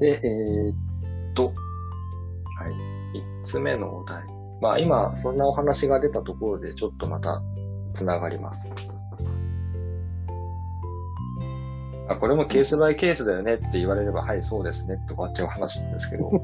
[0.00, 1.54] で、えー、っと、はい。
[3.12, 4.24] 三つ目のお題。
[4.60, 7.42] まあ今、そんなお話が出たところで、ちょっとまた、
[7.94, 8.72] つながります。
[12.08, 16.30] あ、これもケースバイケースだよねって言われれば、はい、そうですねって終わっちゃう話なんですけど、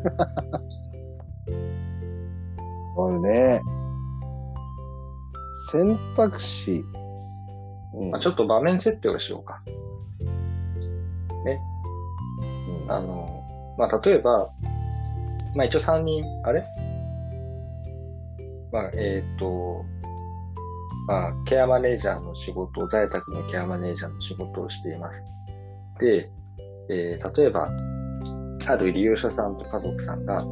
[2.95, 3.61] これね、
[5.71, 6.85] 選択肢。
[7.95, 9.63] うんまあ、ちょっと場面設定をしようか。
[12.69, 13.36] うんあの、
[13.79, 14.51] まあ、例えば、
[15.55, 16.65] まあ、一応3人、あれ？
[18.73, 19.85] まあ、えーと、
[21.07, 25.23] まあ、ケアマネージャーの仕事、在宅のケアマネージャーの仕事をしています。
[26.01, 26.31] で、
[26.91, 27.71] えー例えば、
[28.69, 30.45] ある利用者さんと家族さんが、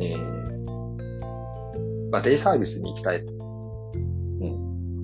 [0.00, 0.30] えー
[2.10, 3.32] まあ、デイサービスに行きたいと。
[3.32, 5.00] うん。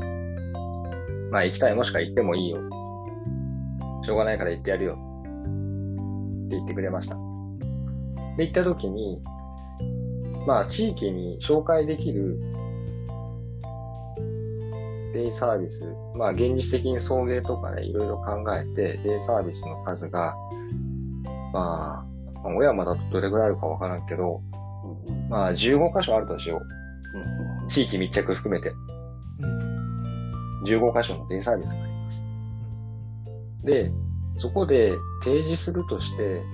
[1.30, 2.58] まあ、行きたい、もしくは行ってもいいよ。
[4.02, 4.98] しょうがないから行ってやるよ。
[6.46, 7.16] って言ってくれました。
[8.36, 9.22] で、行った時に、
[10.46, 12.40] まあ、地域に紹介できる
[15.12, 15.82] デイサービス、
[16.14, 20.36] まあ、現実的に送迎とかね、いろいろ考えて、デイサービスの数が、
[21.52, 22.06] まあ、
[22.42, 24.42] まあ小山だとどれぐらいあるかわからんけど、
[25.28, 27.68] まあ、15箇所あるとしよう。
[27.68, 28.72] 地域密着含めて。
[30.66, 33.62] 15箇所のデイサービスがあります。
[33.64, 33.90] で、
[34.36, 34.92] そこで
[35.26, 36.44] 提示するとして、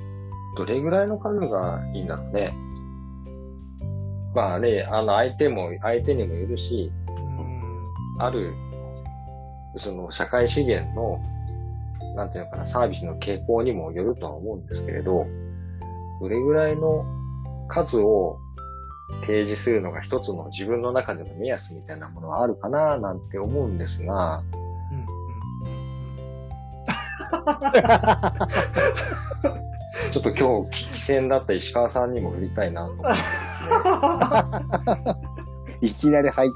[0.56, 2.54] どれぐらいの数がいいんだろうね。
[4.34, 6.90] まあね、あの相手も、相手にもよるし、
[8.18, 8.54] ある、
[9.76, 11.20] その社会資源の、
[12.16, 15.26] なんていうのかな、サービスの傾向にもよるとは思うんですけれど、
[16.22, 17.04] どれぐらいの
[17.68, 18.38] 数を
[19.26, 24.42] 提示するのが一つの自分の中での目安みたいなものはあるかななんて思うんですが、
[30.12, 33.06] ちょっと今日、危機戦だった石川さんにも振りたいなと思っ
[35.80, 35.86] て。
[35.86, 36.50] いきなり入っ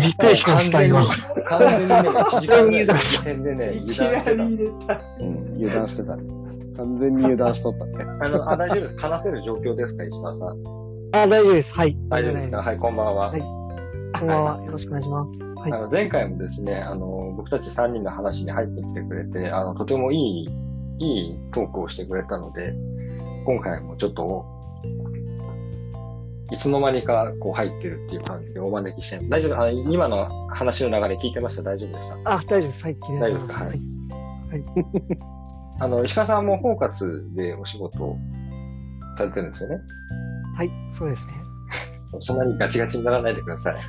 [0.00, 1.04] びっくりしました、今。
[1.46, 4.34] 完全にね、1時間ぐらい危機戦でね、いきな油断してた。
[4.34, 5.00] り入れた。
[5.20, 6.22] うん、油断してたね。
[6.76, 7.92] 完全に油断しとったね。
[8.20, 8.96] あの、あ、大丈夫です。
[8.98, 10.48] 話せる状況ですか、石川さん。
[11.12, 11.72] あ、大丈夫です。
[11.72, 11.96] はい。
[12.08, 12.58] 大丈夫ですか？
[12.58, 13.30] はい、こんばんは。
[13.30, 14.62] はいこんばんは。
[14.64, 15.43] よろしくお願いします。
[15.64, 20.48] はいあの前回もですね、あの、僕たち3人の話に入ってきてくれて、あの、とてもいい、
[20.98, 22.74] いいトークをしてくれたので、
[23.46, 24.44] 今回もちょっと、
[26.50, 29.58] いつの間にかこう入ってるっていう感じでお招きして、大丈夫？
[29.58, 31.62] あ今の話の流れ聞いてました？
[31.62, 32.16] 大丈夫でした？
[32.30, 32.84] あ、大丈夫です。
[32.84, 32.96] はい。
[33.00, 33.54] 大丈夫ですか？
[33.54, 33.80] はいはい。
[35.80, 38.18] あの、石川さんも包括でお仕事を
[39.16, 39.78] されてるんですよね？
[40.56, 40.70] はい。
[40.96, 41.32] そうですね。
[42.20, 43.74] そんなにガチガチにならないでください。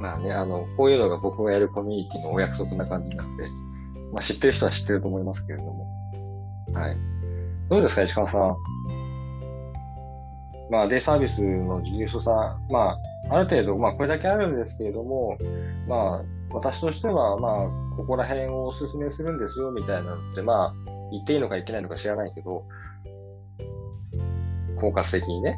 [0.00, 3.44] まあね、あの、こういうのが僕がやるコミュニティのお約束な感じなんで、
[4.12, 5.86] まあ知ってる人は知ってると思いますけれども。
[6.74, 6.96] はい。
[7.70, 8.56] どうですか、石川さん？
[10.70, 12.98] まあ、デイサービスの事業所さん、ま
[13.30, 15.36] あ、ある程度、まあ、これだけあるんですけれども、
[15.86, 20.74] まあ、私としては、まあ、ここら辺をお勧めするんですよ、みたいなのって、まあ、
[21.12, 22.64] 言っていいのか言ってないのか知らないけど、
[24.90, 25.56] 包括的にね。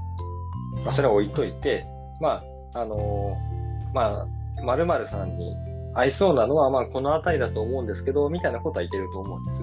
[0.85, 1.85] まあ、それは置いといて、
[2.21, 2.43] ま
[2.75, 4.27] あ、あのーまあ、
[4.63, 5.55] 〇〇さんに
[5.95, 9.63] 合いそうなのは、まあ、この辺りだと思うんですけど、みたいなことは言ってると思うんです。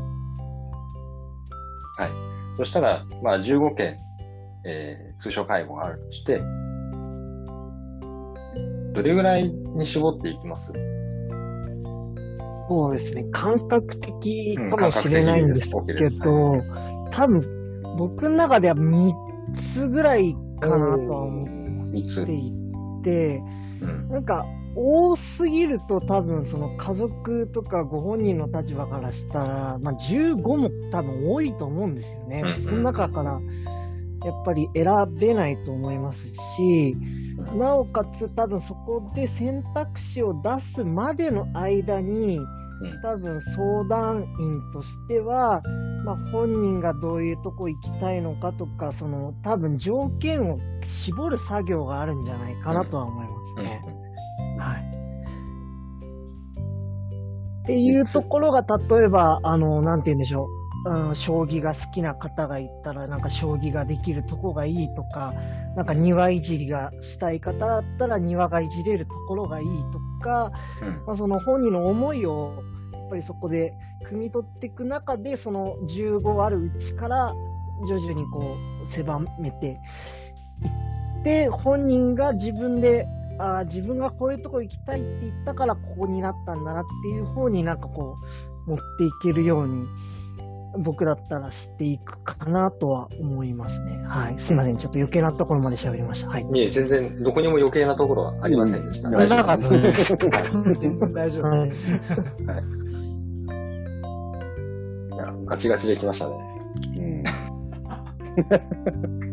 [1.99, 2.09] はい。
[2.57, 3.97] そしたら、まあ、15件、
[4.65, 6.41] えー、通所介護があるとして、
[8.93, 10.71] どれぐらいに絞っていきます？
[12.69, 13.25] そうですね。
[13.31, 16.63] 感覚的かもしれないんですけです OK ど、
[17.11, 17.41] 多分、
[17.97, 19.13] 僕の中では3
[19.53, 22.51] つぐらいかなとは思ってい
[23.03, 23.41] て、
[23.81, 24.09] うん。
[24.09, 24.45] なんか、
[24.75, 32.41] 多すぎると多分その家族とかご本人の立場からしたら、まあ15も多分多いと思うんですよね。
[32.43, 33.39] うんうんその中から
[34.25, 34.85] やっぱり選
[35.19, 42.62] べないと思いますし、うんなおかつ多分そこで選択肢を出すまでの間に、うん
[43.01, 45.61] 多分相談員としては、
[46.05, 53.81] まあ、本人がどういうとこ行きたいのかとか、その多分条件を絞る作業があるんじゃないかなとは思いますね。
[54.59, 54.93] はい。
[57.63, 60.63] っていうところが、例えば、あの、なんて言うんでしょう。
[60.85, 65.33] うん、将棋が好きな方がいたら、なんか将棋ができるとこがいいとか、
[65.75, 71.05] なんか庭いじりがしたい方だったら庭がいじれるところがいいとか、うん。
[71.05, 73.73] まあ、その本人の思いを、やっぱりそこで
[74.07, 77.31] 汲み取っていく中で、その15あるうちから、
[77.87, 79.71] 徐々にこう、狭めてい
[81.19, 83.07] って、本人が自分で
[83.39, 88.15] あー自分がこういうとこ行きたいって言ったからここになったんだなっていう方になんかこ
[88.67, 89.85] う持っていけるように
[90.77, 94.03] 僕だったらしていくかなとは思いますね。
[94.07, 94.39] はい。
[94.39, 94.77] すいません。
[94.77, 96.29] ちょっと余計なところまで喋りました。
[96.29, 96.43] はい。
[96.43, 99.09] いえ、全然、どこにも余計なところはありませんでした。
[99.09, 100.15] うん大丈夫です。
[100.79, 101.47] 全然大丈夫。
[101.47, 101.69] はい。
[101.69, 101.71] い
[105.17, 106.33] やガチガチできましたね。
[106.97, 106.99] う
[109.19, 109.23] ん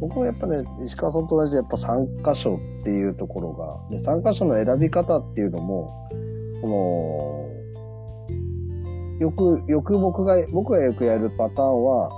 [0.00, 6.08] 僕はやっぱね、石川さんと同じでやっぱ参加賞っていうところが、で参加賞の選び方っていうのも、
[6.62, 7.37] この、
[9.18, 12.10] よく、よく僕が、僕がよくやるパターンは、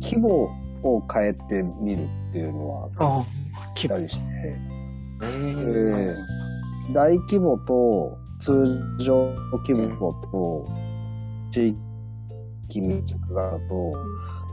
[0.00, 0.50] 規模
[0.82, 4.24] を変えてみるっていうのはああ、あったりして、
[5.20, 6.16] うえ
[6.92, 9.34] 大規模と通常
[9.66, 10.66] 規模と
[11.50, 11.76] 地
[12.68, 13.92] 域密着型と、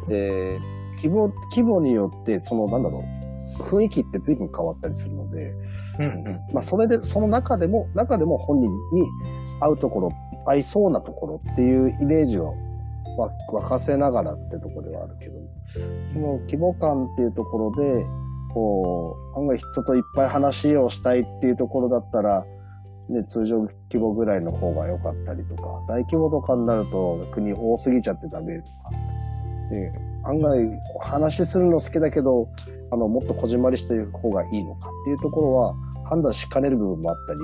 [0.07, 0.60] で、
[0.98, 3.04] 規模、規模によって、その、なんだろ
[3.60, 5.54] う、雰囲気って随分変わったりするので、
[6.00, 6.54] うんうん。
[6.54, 9.04] まあ、それで、その中でも、中でも本人に
[9.62, 10.10] 合うところ、
[10.45, 12.53] 合いそうなところっていうイメージを
[13.51, 15.33] 沸かせながらってとこではあるけど、
[16.13, 18.06] その規模感っていうところで、
[18.53, 22.45] こう、案外人といっぱい話をしたいっていうところだったら、
[23.09, 28.92] ね、通常規模ぐらいの方が良かったりとか、大規模とかになると逆に多すぎちゃってダメとか。
[29.69, 29.92] で、
[30.24, 32.47] 案外話するの好きだけど、
[32.92, 35.75] あの、もっとこじまりしてる方がいいのかっていうところは
[36.06, 37.40] 判断しかねる部分もあったり、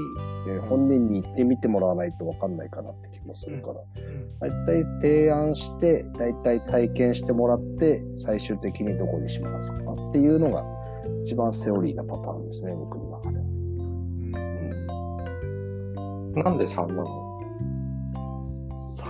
[0.54, 3.81] で本人に言ってみてもらわないとわかんないかなって気もするから、
[4.40, 10.63] 大体提案して、大体体験してもらって、最終的にどこにしますかっていうのが
[11.24, 13.44] 一番セオリーなパターンですね、僕の中では。
[16.44, 17.31] なんで3なの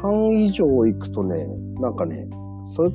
[0.02, 1.48] 3以上行くとね、
[1.80, 2.28] なんかね、
[2.64, 2.92] それ、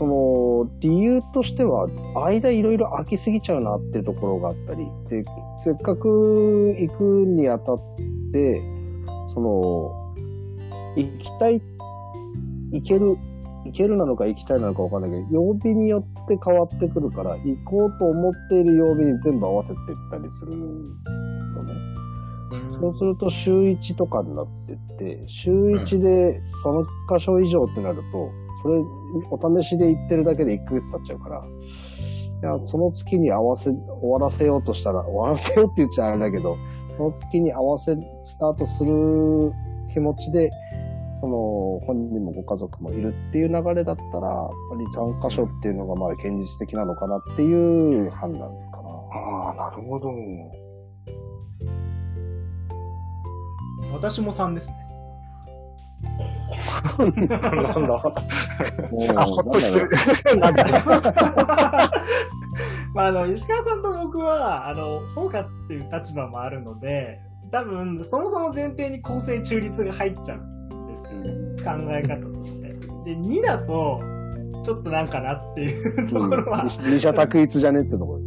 [0.00, 5.22] その、理由としては、間いろいろ空きすぎちゃうなっていうところがあったり、で、
[5.58, 7.80] せっかく行くにあたっ
[8.32, 8.62] て、
[9.28, 10.14] その、
[10.96, 11.60] 行きたい、
[12.72, 13.18] 行ける、
[13.66, 21.74] 行けるなのか行きたいなのかわかんないけど、曜日によって変わってくるから、行こうと思っている曜日に全部合わせていったりするのね。
[22.70, 28.30] そうすると週1とかになってって、週1でその箇所以上ってなると、
[28.62, 28.78] それ
[29.30, 31.44] お試しで行ってるだけで1ヶ月経っちゃうから、
[32.42, 33.78] いや、その月に合わせ、終
[34.10, 36.56] わらせようとしたら、終わらせようって言っちゃあれだけど、
[36.96, 39.52] その月に合わせ、スタートする
[39.92, 40.50] 気持ちで、
[41.20, 48.40] その、本人もご家族もいるっていう流れだったら、やっぱり3箇所っていうのがまあ現実的なのかなっていう判断
[48.70, 48.88] かな。
[49.12, 50.10] ああ、なるほど。
[53.92, 54.89] 私も3ですね。
[56.98, 57.94] なんだ。
[59.16, 59.90] あ、ほっとしてる。
[60.38, 60.64] なんだ
[62.94, 67.20] まあ、あの、石川さんと僕は、あの、包括っていう立場もあるので、
[67.52, 71.30] 多分、そもそも前提に公正中立が入っちゃうんですよね。
[71.62, 72.68] 考え方として。
[73.04, 74.00] で、2だと、
[74.62, 78.20] ちょっとなんかなっていうところは、二者択一じゃねってところ。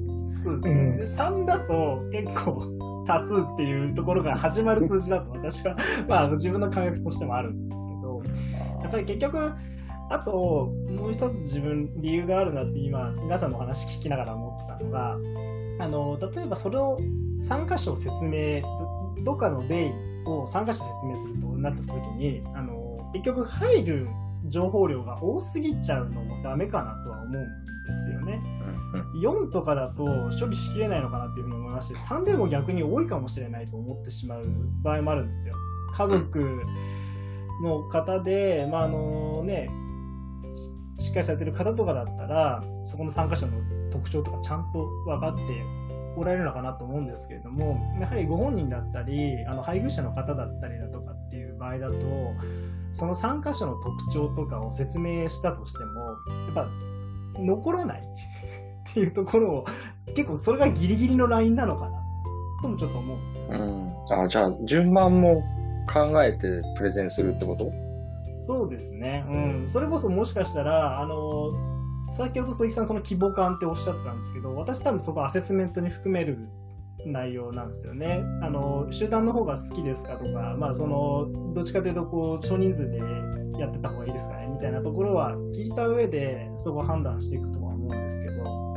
[0.44, 0.98] そうですね。
[0.98, 2.62] で3だと結構
[3.05, 5.75] 多数っていうところが始まる数字だと私は、
[6.07, 8.22] まあ自分の感覚としてもあるんですけど、
[8.81, 9.51] やっぱり結局、
[10.10, 15.17] あともう一つ自分理由があるなって今皆さんのお話聞きながら思ってたのが、
[15.79, 16.98] あの、例えばそれを
[17.41, 19.91] 3箇所説明、どどっかのデイ
[20.25, 24.07] を3箇所説明するとなった時に、あの、結局入る
[24.50, 28.39] 情報量が多すぎちゃうのもダメかなとは思うんですよね。
[29.21, 30.05] 4とかだと
[30.39, 34.43] 処理しきれないのかなっていうふうに思いまして、3でも逆に多いかもしれないと思ってしまう
[34.83, 35.55] 場合もあるんですよ。
[35.95, 36.63] 家族
[37.63, 39.67] の方で、まああのね、
[40.97, 43.53] ししっかりされてる方とかだったら、そこの参加者の
[43.91, 45.43] 特徴とかちゃんと分かって
[46.15, 51.93] おられるのかなと思うんですけれども、やはりご本人だったり、あの配偶者の方だったりだとかっていう場合だと、
[52.93, 56.15] その参加者の特徴とかを説明したとしても、や
[56.51, 56.67] っぱ
[57.39, 58.01] 残らない
[58.89, 59.65] っていうところを、
[60.15, 61.97] 結構それがギリギリのラインなのかな
[62.62, 63.45] ともちょっと思うんですよ。
[63.50, 63.91] うん。
[64.23, 65.43] あ、じゃあ、順番も
[65.91, 67.71] 考えてプレゼンするってこと？
[68.39, 69.25] そうですね。
[69.29, 69.69] うん。
[69.69, 71.51] それこそもしかしたら、あの、
[72.09, 76.50] 先ほど鈴木さんその規模感っておっしゃってたんですけど、私多分そこアセスメントに含める
[77.05, 78.24] 内容なんですよね。
[78.41, 83.00] あの、集団の方が好きですかとか、まあその、どっちかというとこう、少人数で
[83.60, 88.74] やってた方がいいですかねみたいなところは聞いた上で、そこを判断していくとは思うんですけど、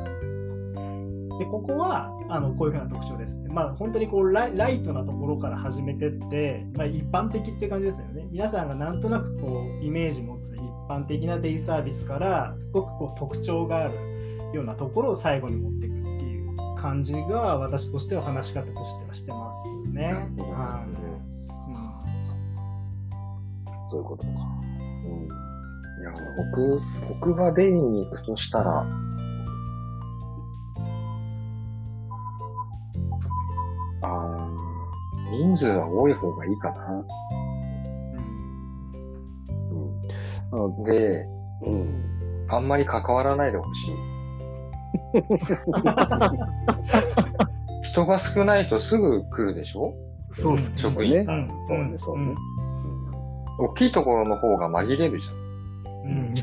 [1.39, 3.53] で、ここは、あの、こういうふうな特徴ですって。
[3.53, 8.27] まあ、本当にこうライ、トなところから始めてって、まあ、一般的って感じですよね。
[8.31, 13.95] 皆さんがなんとなくこう、イメージ持つ一般的なデイサービスから、すごくこう、特徴がある
[14.55, 15.96] ようなところを最後に持っていく
[16.87, 20.15] 感じが私としては話し方としてはしてますね。
[23.91, 24.31] そういうことか。
[24.31, 25.27] うん。
[25.27, 28.87] いや、僕、僕がデイに行くとしたら、
[34.03, 37.05] あー人数は多い方がいいかな。
[40.53, 40.85] うん。
[40.85, 41.27] で、
[41.65, 42.47] うん。
[42.49, 44.16] あんまり関わらないでほしい。
[47.83, 49.95] 人が少ないとすぐ来るでしょ？
[50.35, 50.73] そうっすね。
[50.77, 51.33] 職員さ。
[51.33, 51.49] うんん。
[51.67, 52.35] そうね、そうね。
[53.59, 55.35] 大きいところの方が紛れるじゃん。
[55.35, 56.35] うん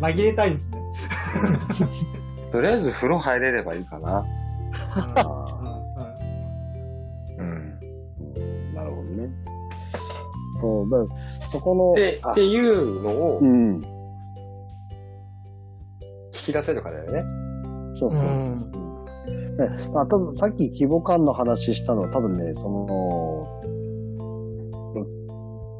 [0.00, 0.78] 紛れたいんですね。
[2.52, 4.24] とりあえず風呂入れればいいかな。
[7.36, 7.78] うん。
[8.34, 9.28] うんなるほどね。
[10.60, 13.80] そう、だからそこの、っていうのをうん。
[16.48, 17.24] 聞き出せるかだよね。
[17.94, 18.22] そうそう。
[18.22, 18.72] うん
[19.58, 22.86] ね、まあ、多分さっき規模感の話したのは多分ね、その、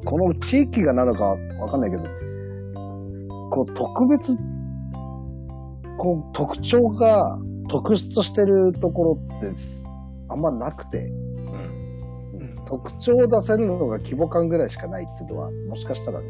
[0.04, 1.24] この地域がなのか
[1.60, 2.02] わかんないけど、
[3.50, 4.36] こう特別、
[5.96, 9.52] こう特徴が特出してるところって
[10.28, 11.10] あんまなくて、う
[12.36, 12.40] ん。
[12.40, 16.22] うん特徴を出せるのが規模感ぐらいしかないっていうのは、もしかしたらあ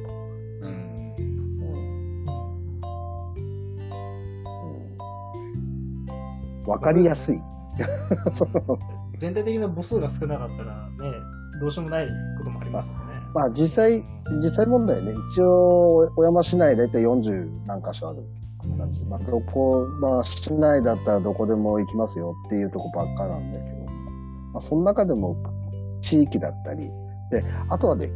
[6.68, 7.40] わかりやすい。
[9.18, 11.18] 全体的な母数が少なかったらね、
[11.60, 12.08] どうしようもない
[12.38, 13.04] こともありますよね。
[13.34, 14.04] まあ実際、
[14.42, 18.22] 実際問題ね、一応、小山市内大体40何箇所ある
[18.76, 23.84] 感じで、まあどこ、まあ市内だったらどこでも行きますよっていうとこばっかなんだけど、
[24.52, 25.36] まあその中でも
[26.00, 26.90] 地域だったり、
[27.30, 28.08] で、あとはね、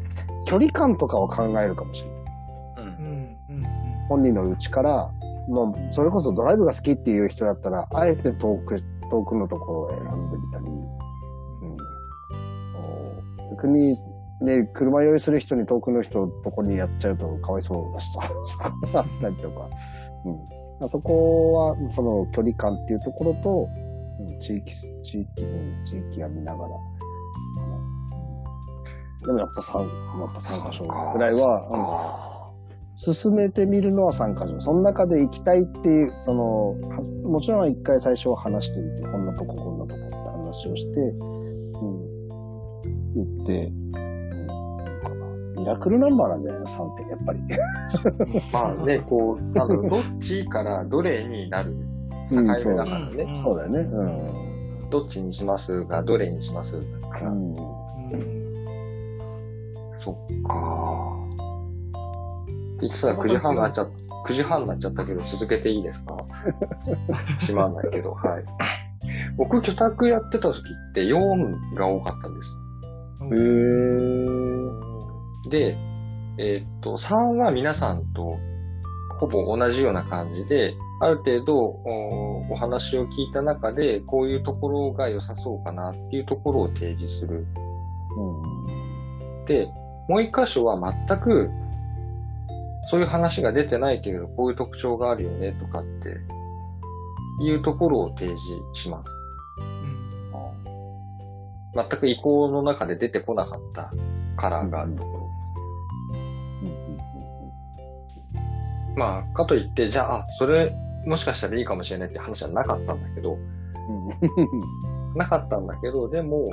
[0.46, 2.22] 距離感とかを考えるかもしれない。
[2.76, 2.84] うん。
[2.84, 5.10] うんうん本人のうちから、
[5.48, 8.76] まあ、それこそドライブが好きっていう人だったら、あえて遠く、
[9.10, 11.76] 遠くのところを選んでみたり、うん。
[13.48, 13.94] お逆に、
[14.42, 18.20] ね、車酔いする人に遠くの人とこにやっちゃうとかわいそうだしさ、
[18.98, 19.68] あったりとか。
[20.24, 20.34] うん
[20.80, 23.68] まあ、そこは、その距離感っていうところと、
[24.18, 24.72] うん、地域、
[25.02, 26.74] 地域、うん、地域が見ながら。
[29.24, 29.78] でもやっぱ3、
[30.20, 32.31] やっぱ3箇所ぐらいは、
[33.02, 34.60] 進めてみるのは3箇所。
[34.60, 42.28] その中で行きたいっていう、その、はもちろん一回最初は話してみて、こんなとこ、こんなとこって話をして、うん、
[43.14, 43.92] 言って、うん、
[45.02, 45.60] かな。
[45.62, 47.40] ミラクルナンバーなんじゃないの ?3 って、やっぱり。
[47.40, 51.74] ー まあね、こう、あの、どっちからどれになる
[52.30, 53.22] 境目だからね。
[53.24, 53.80] うんそうだよね。
[53.80, 54.90] うん。
[54.90, 57.30] どっちにしますが、どれにしますだから。
[57.32, 57.54] うん。
[57.54, 58.42] うん
[59.96, 61.31] そっか
[62.88, 63.88] 結局さ、9時半になっちゃっ
[64.26, 66.16] 9時半になっちゃったけど、続けていいですか？
[67.40, 68.44] しまんないけど、はい。
[69.36, 72.56] 僕、居宅やってた時って4が多かったんです。
[73.22, 74.70] へー。
[75.50, 75.76] で、
[76.38, 78.36] えーっと、3は皆さんと
[79.18, 87.46] ほぼ同じような感じで、ある程度おお話を聞いた中で、こういうところが良さそうかなっていうところを提示する。
[89.46, 89.66] で、
[90.08, 91.50] もう一箇所は全く、
[92.84, 96.16] そういう話が出てないけれど、こういう特徴があるよねとかって、
[97.40, 98.40] いうところを提示
[98.72, 99.22] します。
[101.74, 103.90] 全く意向の中で出てこなかった
[104.36, 105.22] カラーがあるところ。
[108.96, 110.74] まあ、かといって、じゃあ、あ、それ、
[111.06, 113.38] もしかしたらいいかもしれないって話はなかったんだけど、
[115.16, 116.50] なかったんだけど、でも、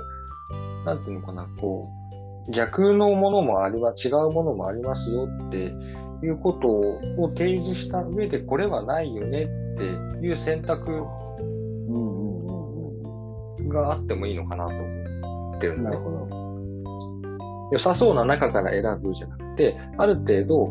[0.85, 1.98] なんていうのかな、こう、
[2.51, 5.73] 逆のものもありは、違うものもありますよって
[6.25, 9.83] いうことを提示した上で、これはないよねって
[10.25, 11.05] いう選択
[13.69, 16.49] があってもいいのかなと思ってるんですど。
[17.71, 20.69] 良さそうな中から選ぶじゃなくて、ある程度、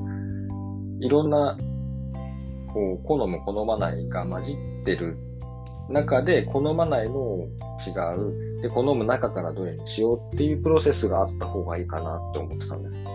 [1.01, 1.57] いろんな、
[2.73, 5.17] こう、好む好まないが混じってる
[5.89, 7.49] 中で、好まないのを
[7.87, 8.48] 違う。
[8.63, 12.99] で、好む中からどれにしようっていうプロセスがあった方がいいかなって思ってたんです。
[12.99, 13.11] うんうん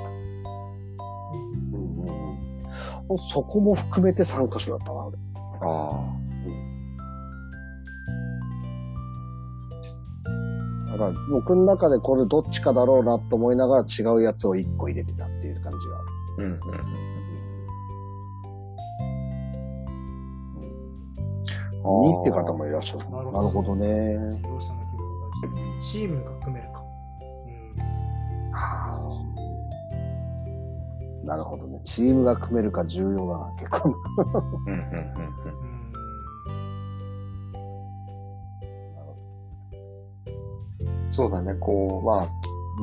[2.07, 5.17] うんそこも含めて3箇所だったな、俺。
[5.61, 5.99] あ
[10.93, 16.07] だから僕の中でこれどっちかだろうなと思いながら違うやつを1個入れてたっていう感じがある。
[16.07, 16.11] あ。
[16.37, 16.59] うんうん。
[21.83, 23.09] 2って方もいらっしゃる。
[23.09, 24.17] なるほどなるほどね。
[25.81, 26.83] チームが組めるか。
[28.51, 29.25] は
[31.23, 31.79] あ、なるほどね。
[31.83, 33.95] チームが組めるか重要だな、結構。
[41.11, 42.27] そうだね、こう、まあ、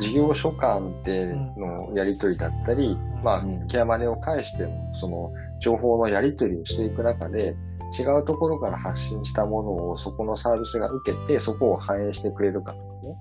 [0.00, 7.56] 事業所間でのやり取りだったり、うん、まあ、ケアマネを介しての、その、情報のやり取りをしていく中で、
[7.98, 13.16] 違うところから発信したものをそこのサービスが受けて、そこを反映してくれるかとかね。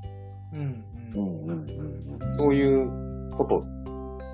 [0.54, 0.84] うん
[1.16, 3.64] うんうんうんそういうこと、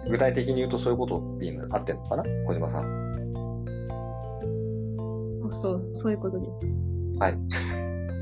[0.09, 3.05] 具体的に言うとそういうことっていうの合ってるのかな小島さん。
[5.49, 6.65] そう、そういうことです。
[7.19, 7.37] はい。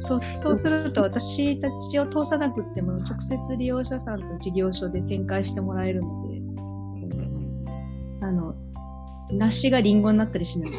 [0.01, 6.41] そう、そうすると私たちを通さなくっても直接利用者さんと事業所で展開してもらえるので、
[8.21, 8.55] あの、
[9.31, 10.69] 梨がリンゴになったりしない。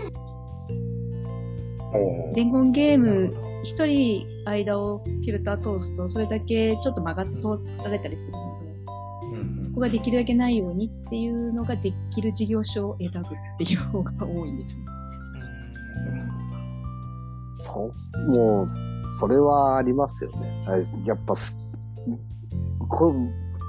[2.35, 8.67] 伝言ゲーム、一人間をフィルター通すと、それだけちょっと曲がって通られたりするので、
[9.37, 13.23] うんそこができるだけないようにっていうのができる事業所を選ぶっ
[13.59, 14.83] ていう方が多いんですね。
[17.55, 18.65] そう、もう、
[19.19, 20.65] それはありますよね。
[20.67, 21.57] あやっぱす、
[22.89, 23.15] こ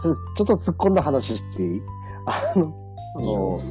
[0.02, 1.82] ちょちょっと突っ込んだ話していい？
[2.26, 2.74] あの、
[3.16, 3.62] その、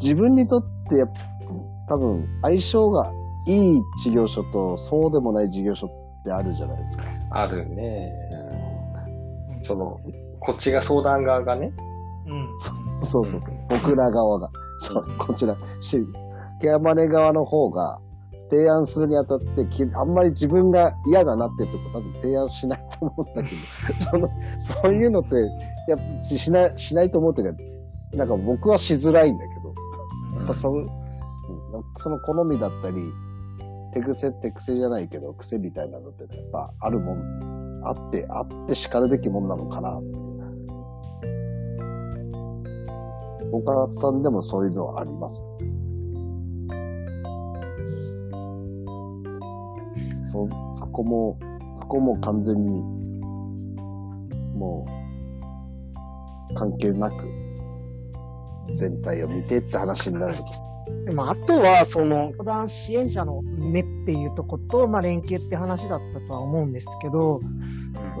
[0.00, 1.14] 自分にとってやっぱ
[1.88, 3.10] 多分相性が
[3.46, 7.04] いい事業所とそうでもない事業所ってあるじゃないですか。
[7.30, 8.12] あるね。
[9.62, 10.00] その、
[10.40, 11.72] こっちが相談側がね。
[12.26, 12.48] うん。
[13.04, 13.54] そうそうそう。
[13.68, 14.50] 僕ら側が。
[14.78, 16.04] そう、こちら、し
[16.60, 18.00] ケアマネ側の方が
[18.50, 23.56] 提案するにあたってき、あんまり自分が嫌だなってとこ多分提案しないと思うんだけど、
[24.10, 24.28] その、
[24.58, 25.36] そういうのって、
[25.88, 31.05] やっぱししない、しないと思うっていうか、なんか僕はしづらいんだけど、やっぱそう、うん
[31.96, 32.96] その好みだったり、
[33.94, 40.26] 手癖って癖じゃないけど、癖みたいなのってやっぱあるもん、あって、あって叱るべきもんなのかなっていう。
[43.52, 45.42] 岡田さんでもそういうのはあります？
[50.26, 51.38] そ、そこも、
[51.80, 52.82] そこも完全に、
[54.56, 54.84] も
[56.50, 57.14] う、関係なく、
[58.76, 60.34] 全体を見てって話になる。
[61.04, 67.40] でもあとは、その、相談支援者の目っていうとこと、まあ、連携って話だったとは思うんですけど、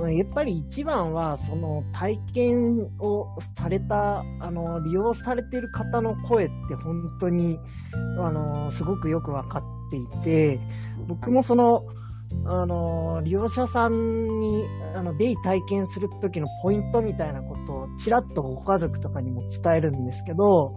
[0.08, 7.58] やっぱり一番は、その体験をされた、あの、利用されている方の声って本当に、
[8.18, 10.60] あの、すごくよくわかっていて、
[11.06, 11.84] 僕もその、
[12.44, 13.92] あの、利用者さん
[14.26, 20.76] に、あの、デイ体験するときのポイントみたいなことを、ちらっとご家族とかにも伝えるんですけど、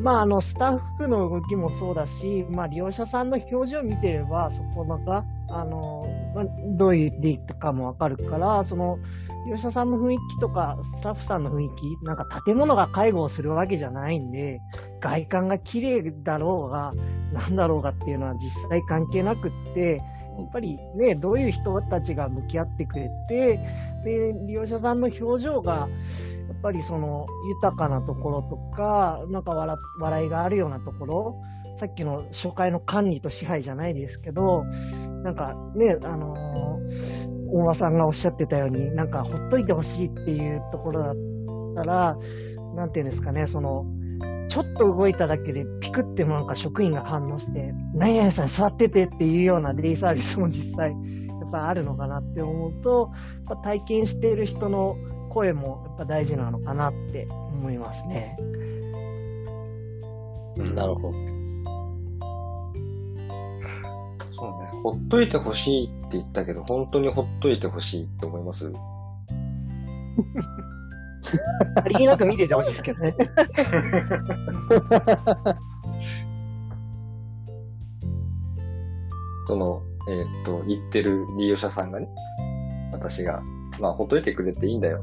[0.00, 6.02] まあ、あの、スタッフの動きもそうだし、まあ、利用者さんの表情を見てれば、そこが、あの、
[6.34, 6.44] まあ、
[6.76, 8.98] どういうデイとかもわかるから、その、
[9.46, 14.60] 利用者さんの雰囲気とか、スタッフさんの雰囲気、なんか建物が介護をするわけじゃないんで、
[15.00, 16.92] 外観が綺麗だろうが、
[17.32, 20.00] なんだろうがっていうのは実際関係なくって、
[20.40, 23.60] やっぱりね、どういう人たちが向き合ってくれて、
[24.04, 25.88] で、利用者さんの表情が、
[26.48, 27.26] やっぱりその
[27.62, 31.42] 豊かなところとか、なんか笑笑いがあるようなところ、
[31.78, 34.64] さっきの初回の管理と支配じゃないですけど、
[35.22, 41.14] なんかね、あのー大場さんがおっしゃってたように、なんかほっといてほしいっていうところだっ
[41.74, 42.16] たら、
[42.76, 43.86] なんていうんですかね、その、
[44.50, 50.96] ちょっと動いただけでピクってなんか職員が反応して、何々さん座っててっていうようなデイサービスも実際、や
[51.46, 53.12] っぱあるのかなって思うと、
[53.48, 54.96] やっぱ体験している人の
[55.30, 58.36] 声もやっぱ大事なのかなって思いますね。
[60.74, 61.12] なるほど。
[61.12, 61.18] そ
[64.48, 64.70] うね。
[64.82, 68.72] ほっといてほしいって言ったけど、本当にほっといてほしいって思います？
[71.76, 73.14] ありげなく見ててほしいですけどね。
[79.46, 82.08] その、えーっと、言ってる利用者さんがね、
[82.92, 83.42] 私が、
[83.80, 85.02] まあ、ほっといてくれていいんだよ。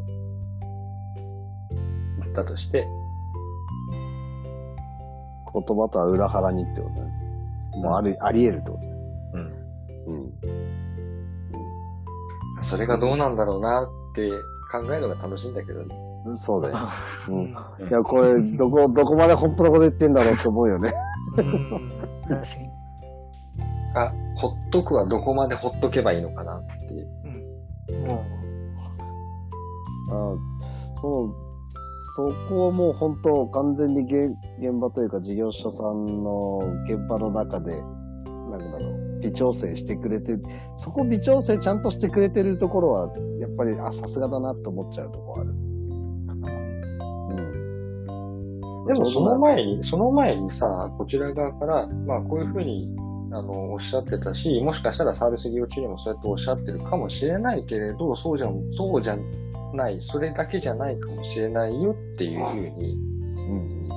[2.23, 2.87] 言ったとして、
[5.53, 7.11] 言葉とは裏腹にってことね。
[7.81, 8.93] もうあり、あり得るってことね。
[9.33, 9.53] うん。
[10.07, 10.33] うん。
[12.63, 14.29] それがどうなんだろうなって
[14.71, 16.06] 考えるのが楽しいんだけどね。
[16.35, 16.77] そうだよ。
[17.29, 17.31] う。
[17.31, 17.47] うんん。
[17.47, 17.53] い
[17.91, 20.91] や、これ、どこ、どこまで本当のこと言ってんだろうって思うよね。
[21.37, 21.69] うん
[22.27, 22.77] 確かに。
[23.95, 27.07] あ、ほっとくはどこまでほっとけばいいのかなっていう。
[28.05, 28.23] も
[30.09, 30.35] あ
[30.99, 31.35] そう、
[32.15, 37.71] そこをもう本当完全に現現場というか事業所さんの現場の中で、
[38.49, 40.37] なんだろう、微調整してくれて、
[40.77, 45.66] そこ微調整ちゃんとしてくれてるところは、やっぱり、あ、さすがだなって思っちゃうところある。
[48.87, 52.95] でもその前に、その前にさ、こちら側から、まあこういうふうに
[53.31, 59.17] あの、おっしゃってたし、もしかしたらサービス利用中にもそうやっておっしゃってるかもしれないけれど、そうじゃ、そうじゃ
[59.73, 62.97] ない、それだけじゃないかもしれないよっていうふうにう
[63.53, 63.87] ん。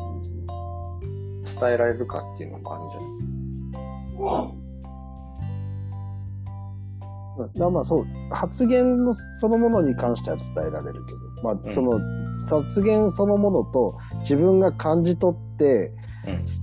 [1.44, 3.06] 伝えられるかっていうのもあるんじゃな
[4.46, 4.60] い？
[7.38, 12.00] だからまあそう、発言のそのものに関しては伝えられるけど、まあその、
[12.48, 15.92] 発言そのものと自分が感じ取って、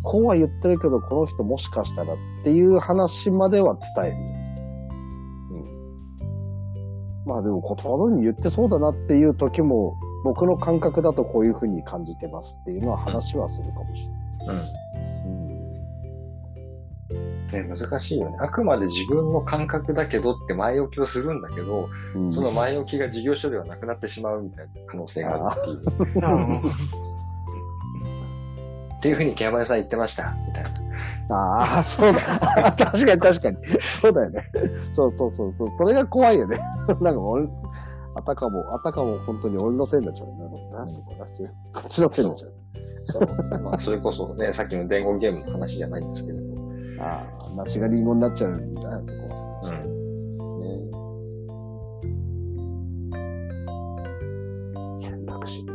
[0.04, 4.16] こうは言ってるけど、この人もしかしたらっていう話までは伝える。
[5.52, 5.58] う
[7.24, 7.26] ん。
[7.26, 14.10] まあでも言葉に言ってそうだなっていう時も、僕の感覚だとこういうふうに感じてますっていうのは話はするかもし
[14.42, 14.48] うん。
[14.48, 14.72] れない。
[17.62, 18.38] ね、難しいよね。
[18.40, 22.32] あくまで自分の感覚だけどって前置きをするんだけど、うん。
[22.32, 26.26] その前置きが事業所ではなくなってしまうみたいな可能性があるっていう。
[26.26, 26.62] あ
[28.98, 30.70] っていうふうにケアマネさん言ってました、みたいな。
[31.30, 32.20] ああ、そうだ。
[32.78, 33.58] 確かに確かに。
[34.02, 34.52] そうだよね。
[34.94, 35.70] そうそうそうそう。
[35.70, 36.58] それが怖いよね。
[37.02, 37.48] なんか俺、
[38.16, 40.34] あたかも、あたかも本当に俺のせいになっちゃうね。
[40.72, 42.54] なそこっちのせいになっちゃう。
[43.06, 43.62] そう。
[43.62, 46.67] まあ、それこそね、さっきの伝言ゲームの話じゃないんですけれど。
[47.00, 49.62] ああ、梨がリンゴになっちゃうんだよ、そこは。
[49.64, 50.62] うん。
[50.62, 50.78] ね
[54.94, 55.66] 選択肢。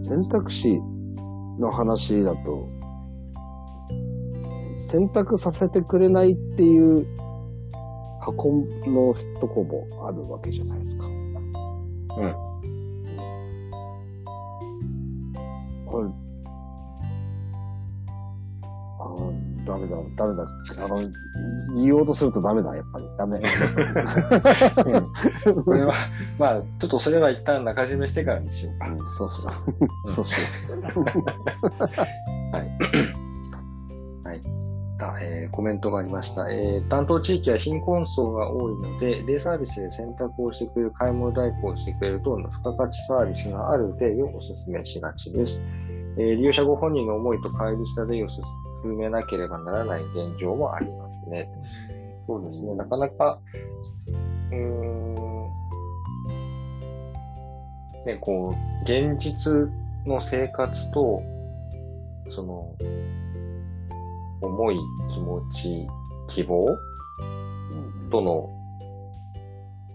[0.00, 0.80] 選択肢
[1.58, 2.68] の話だと、
[4.74, 7.06] 選択させてくれないっていう
[8.20, 11.06] 箱のとこもあるわけじゃないですか。
[11.06, 12.34] うん。
[15.86, 16.10] これ、
[19.64, 20.46] ダメだ、ダメだ。
[20.84, 21.00] あの、
[21.76, 23.08] 言おうとするとダメだ、やっぱり。
[23.18, 23.38] ダメ。
[25.64, 25.92] これは、
[26.38, 28.90] まあ、ちょっとそれは一旦中締めしてからにしようか。
[28.90, 29.52] うんそうそう。
[30.06, 30.38] そうしよ
[35.04, 45.62] あえーコメントがありました、えー担当地域は貧困層が多いので、デイサービスで選択をしてくれる、買い物代行をしてくれる等の付加価値サービスがある例をお勧めしがちです。
[46.16, 48.42] えー利用者ご本人の思いと乖離した例を進
[48.96, 51.48] めなければならない現状もありますね。
[52.26, 53.38] そうですね、なかなか、
[54.50, 55.14] うーん、
[58.06, 59.52] ね、こう、現実
[60.06, 61.22] の生活と、
[62.30, 62.74] その、
[64.40, 64.78] 思い、
[65.10, 65.86] 気持ち、
[66.28, 66.66] 希望
[68.10, 68.50] との、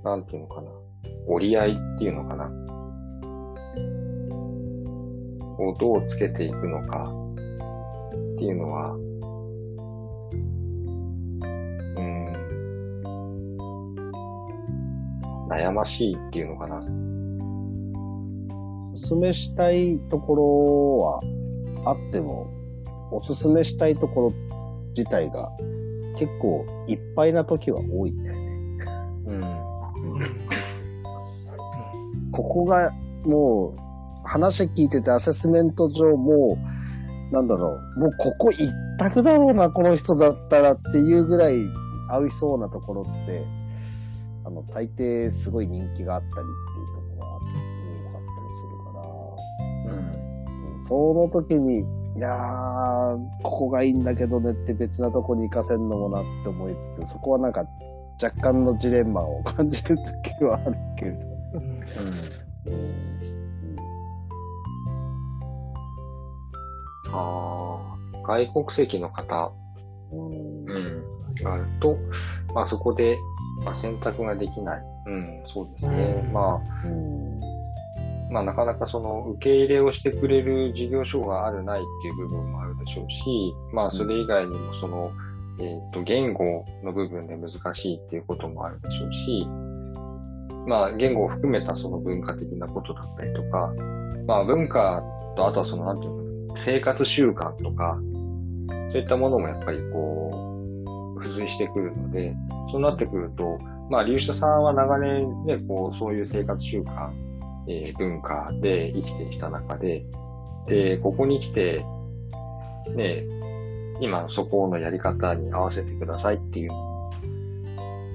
[0.03, 0.69] なんていうのかな、
[1.27, 2.51] 折り合いっていうのかな、
[5.59, 7.11] をどうつけていくのか
[8.35, 12.01] っていうのは、うー
[15.45, 16.81] ん、悩ましいっていうのかな。
[18.93, 20.97] おすすめしたいところ
[21.83, 22.47] はあっても、
[23.11, 24.33] おすすめしたいところ
[24.95, 25.51] 自体が
[26.17, 28.41] 結構いっぱいな時は多いんだよね。
[29.25, 29.41] うん。
[32.31, 32.91] ここが
[33.25, 33.88] もう
[34.29, 36.55] 話聞いててアセスメント上も
[37.31, 41.55] う、なんだろう、もうここ一択だろうな、この人だったらっていうぐらい
[42.09, 43.43] 合いそうなところって、
[44.45, 47.39] あの、大抵すごい人気があったりっていうところが多
[48.11, 48.99] かったりするか
[49.87, 50.79] ら、うん。
[50.79, 51.79] その時に、
[52.17, 57.65] いやー、ここがいいんだけどねって別なとこに行かせるのもなって思いつつ、そこはなんか
[58.21, 61.19] 若干のジレンマを感じる時はあるけれど。
[67.11, 69.53] ああ、外国籍の方、
[70.11, 70.65] うん。
[70.69, 71.03] うん、
[71.43, 71.97] があると、
[72.53, 73.17] まあそこで、
[73.63, 74.83] まあ、選択ができない。
[75.07, 76.23] うん、そうですね。
[76.25, 76.33] うん。
[76.33, 77.39] まうん。
[78.29, 85.11] あ、まあなかなかその受け入れをしてくれる事業所があるないっていう部分もあるでしょうし、まあそれ以外にもその、
[85.59, 89.45] えっ、と、言語の部分で難しいっていうこともあるでしょうし、
[90.67, 93.73] まあ言語を含めたその文化的なことだったりとか、
[94.27, 95.03] まあ文化
[95.35, 96.28] とあとはそのなんていうの
[96.65, 97.99] 生活習慣とか、
[98.91, 100.31] そういったものもやっぱりこ
[101.17, 102.35] う、付随してくるので、
[102.71, 103.57] そうなってくると、
[103.89, 107.11] まあ、流者さんは長年ね、こう、そういう生活習慣、
[107.67, 110.05] えー文化で生きてきた中で、
[110.67, 111.83] で、ここに来て、
[112.95, 113.23] ね、
[113.99, 116.71] 今そこのやり方に合わせてくださいっていう、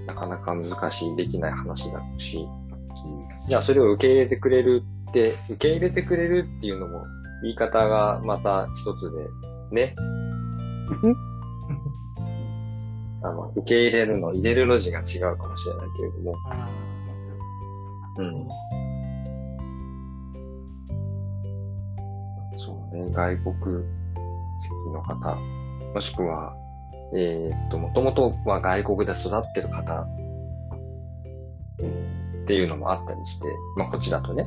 [0.06, 2.46] なかなか難しい、できない話だし、
[3.48, 7.04] じゃあそれを受け入れてくれるって、受け入れてくれるっていうのも、
[7.42, 9.28] 言い方がまた一つで、
[9.70, 9.94] ね。
[13.22, 16.68] あの、受け入れるの、入れるの字が違うかもしれないけれども、あ
[18.18, 18.48] うん。
[22.56, 23.54] そうね、外国
[24.60, 25.36] 籍の方、
[25.94, 26.54] もしくは、
[27.14, 30.06] えーっと、もともとは外国で育ってる方、
[32.44, 34.46] っていうのもあったりして、まあ、こっちだとね。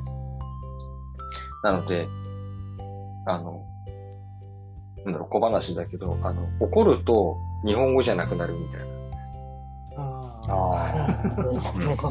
[1.63, 2.07] なので、
[3.27, 3.65] あの、
[5.05, 8.87] なんだろう、小話だけど、あの、怒ると日本語じゃなくなるみたいな。
[10.49, 11.35] ああ。
[11.35, 12.09] なるほ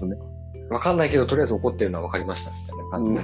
[0.00, 0.16] どね。
[0.70, 3.20] わかんないけど、とりあえず怒ってるのはわかりました、みたいな感じで。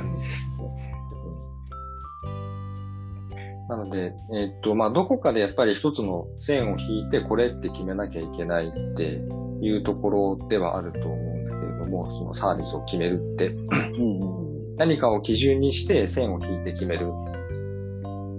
[3.68, 9.20] なので、えーっと、まあ、どこかでやっぱり一つの線を引いて、これって決めなきゃいけないって
[9.62, 14.43] いうところではあると思うんだけれども、そのサービスを決めるって、うんうん
[14.76, 17.10] 何かを基準にして線を引いて決める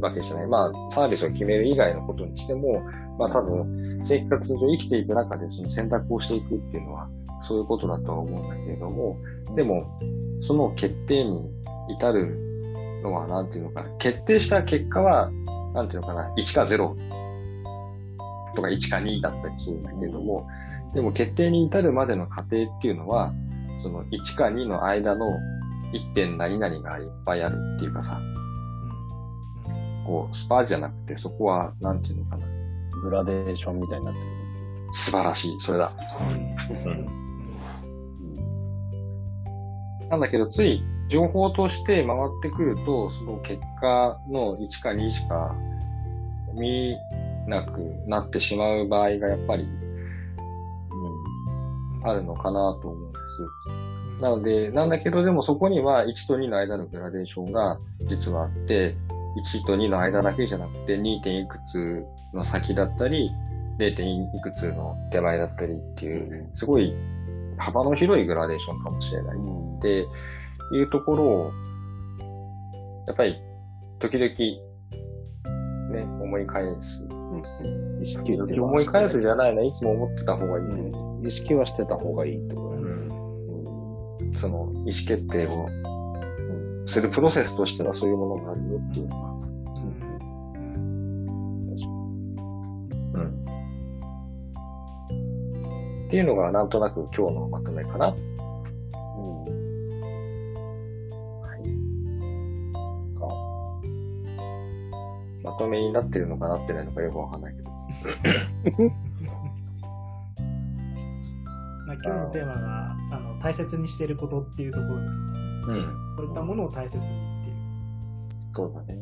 [0.01, 0.47] わけじゃない。
[0.47, 2.83] まあ、サービスを決める以外のことにしても、
[3.17, 7.09] まあ多分、生活上生きていく中でその選択をしていくっていうのは、
[7.41, 9.17] そういうことだとは思うんだけれども、
[9.55, 9.85] でも、
[10.41, 11.49] その決定に
[11.89, 12.37] 至る
[13.01, 15.31] のは、なんていうのかな、決定した結果は、
[15.73, 16.95] なんていうのかな、1か0
[18.55, 20.45] とか1か2だったりするんだけれども、
[20.93, 23.33] でも決定に至るまでの過程っていうのは、
[23.81, 25.27] その1か2の間の
[25.93, 28.19] 1点何々がいっぱいあるっていうかさ、
[30.05, 32.45] こう、スパーじゃなくて、そこは、なんていうのかな、
[33.01, 34.25] グラデーションみたいになってる。
[34.93, 35.91] 素晴らしい、それだ。
[36.85, 37.05] うん。
[40.09, 45.55] なんだけど、つい情報として回ってくると、その結果の1か2しか
[46.53, 46.95] 見
[47.47, 49.65] なくなってしまう場合がやっぱり、う
[52.05, 53.21] ん、あるのかなと思うんです。
[54.21, 58.95] なので、なんだけど、でもそこには1と2の間のグラデーションが実はあって、
[59.43, 61.21] 1と2の間だけじゃなくて 2.
[61.21, 63.30] 点いくつの先だったり、
[63.78, 63.95] 0.
[63.95, 66.93] 点いくつの手前だったりっていう、すごい
[67.58, 69.38] 幅の広いグラデーションかもしれない。
[69.38, 70.08] って
[70.73, 71.51] いうところを、
[73.08, 73.36] やっぱり
[73.99, 74.30] 時々、
[75.93, 77.06] ね、思い返す。
[78.01, 80.65] 意識っていうのは思い返すじゃないな、いつも思ってた方がいい。
[80.65, 82.74] うん意識はしてた方がいいってこと。
[84.37, 85.69] その意思決定を
[86.87, 89.31] するプロセスとしてはそういうものがあるよっていうのは。
[93.13, 93.45] うん。
[96.07, 98.15] っていうのがなんとなく今日のまとめかな。
[105.43, 107.69] まとめになってるのかなってないのかよくわかんないけど。
[111.85, 115.27] まあ、今日のテーマがあの大切にしていることっていうところですね。
[115.67, 116.15] うん。
[116.17, 118.97] そういったものを大切にっていうそうだね。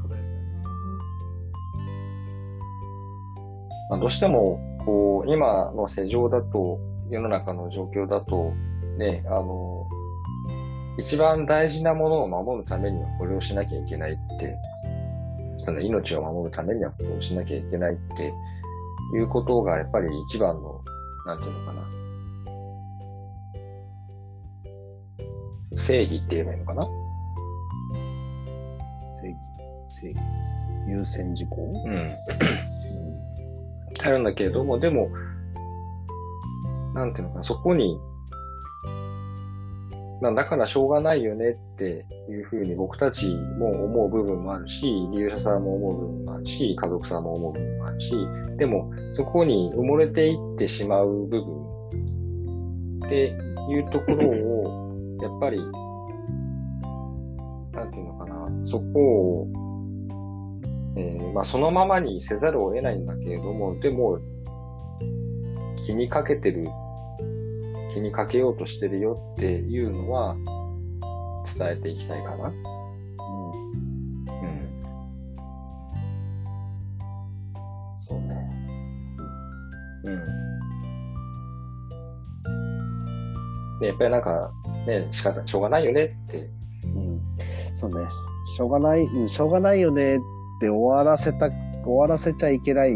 [0.00, 0.62] ことですよね。
[3.90, 6.78] まあ、どうしても、こう、今の世情だと、
[7.10, 8.52] 世の中の状況だと、
[8.96, 9.88] ね、あの、
[10.96, 14.56] 一番大事なものを守るためにはこれをしなきゃいけないって、
[15.64, 18.32] その命を守るためにはこれをしなきゃいけないって
[19.16, 20.80] いうことがやっぱり一番の、
[21.26, 21.99] なんていうのかな。
[25.80, 26.82] 正義って言えばいいのかな？
[29.20, 29.36] 正義、
[29.88, 30.20] 正義。
[30.88, 31.56] 優先事項？
[31.86, 32.16] うん。
[34.02, 35.08] あるんだけれども、でも、
[36.94, 37.98] なんていうのかな、そこに、
[40.22, 48.12] なんだからしょうがないよねっていうふうに僕たちも思う部分もあるし、利用者さんも思う部分もあるし、家族さんも思う部分もあるし、
[48.58, 51.66] でもそこに埋もれていってしまう部分
[53.06, 53.34] って
[53.70, 54.79] いうところを、
[55.22, 55.58] やっぱり、
[57.72, 59.48] なんていうのかな、そこを、
[60.96, 64.18] えーまあそのままにせざるを得ないんだけれども、でも、
[65.86, 66.64] 気にかけてる、
[67.94, 70.36] 気にかけようとしてるよっていうのは、
[71.56, 72.48] 伝えていきたいかな。
[72.48, 72.54] うん。
[77.96, 78.50] そうね。
[80.04, 80.39] うん。
[83.80, 84.52] で、やっぱりなんか、
[84.86, 86.50] ね、仕方、しょうがないよねって。
[86.84, 87.20] うん。
[87.74, 88.08] そうね。
[88.44, 90.20] しょうがない、うんしょうがないよねっ
[90.60, 91.50] て終わらせた、
[91.82, 92.92] 終わらせちゃいけない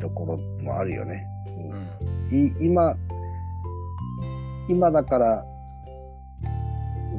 [0.00, 1.24] ところもあるよね。
[2.30, 2.36] うん。
[2.36, 2.94] い今、
[4.68, 5.44] 今だから、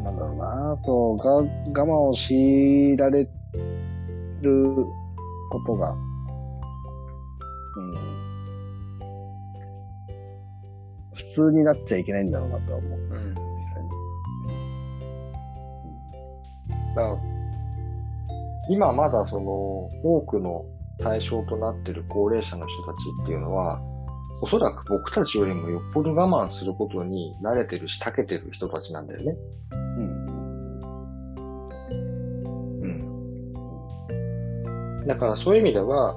[0.03, 3.23] なんだろうな、そう、が、我慢を強いられ
[4.41, 4.85] る
[5.49, 5.95] ことが、
[7.77, 8.06] うん、
[11.37, 12.99] 通になっちゃいけないんだろうなとは思う。
[12.99, 13.35] うん。
[13.35, 13.89] 実際に。
[16.95, 17.17] だから
[18.69, 19.51] 今まだその
[20.03, 20.65] 多くの
[20.99, 23.79] 対象となっている高齢者の人たちっていうのは、
[24.41, 29.35] おそらく僕たちよりもよっぽど我慢することに慣れてるし、長けてる人たちなんだよね。
[29.71, 30.25] うん。
[32.81, 32.87] う
[35.03, 35.07] ん。
[35.07, 36.15] だからそういう意味では、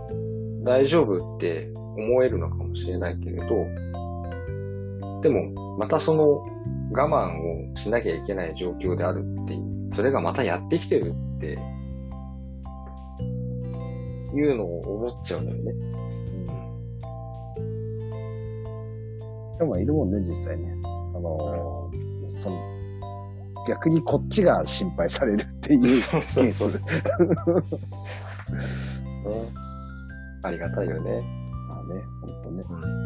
[0.64, 3.46] 大丈夫って思えるのかもしれないけれど、
[5.22, 6.46] でも、またその
[6.92, 7.38] 我慢
[7.72, 11.58] をしなきゃいけない状況であるっていう、それがまたやってきてるって
[14.34, 15.72] いうのを思っちゃうんだよね。
[19.56, 20.74] 人もいるもんね、実際ね。
[20.84, 20.88] あ
[21.20, 22.58] のー、その、
[23.68, 26.40] 逆にこっちが心配されるっていう ケース。
[26.40, 26.54] ね、
[30.42, 31.22] ありがたいよね。
[31.68, 32.64] まあね、ほんとね。
[32.70, 33.00] うん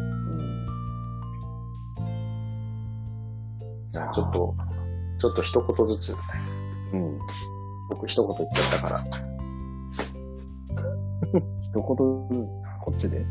[4.13, 4.53] ちょっと、
[5.19, 6.15] ちょっと一言ずつ。
[6.93, 7.17] うん。
[7.89, 9.03] 僕一言言っちゃったから。
[11.61, 11.85] 一言
[12.29, 12.49] ずつ、
[12.83, 13.19] こっちで。
[13.19, 13.25] うん。